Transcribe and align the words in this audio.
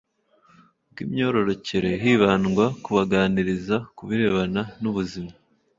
bw 0.91 0.97
imyororokere 1.05 1.91
hibandwa 2.03 2.65
ku 2.71 2.75
kubaganiriza 2.85 3.75
ku 3.95 4.01
birebana 4.09 4.61
n 4.81 4.83
ubuzima 4.91 5.31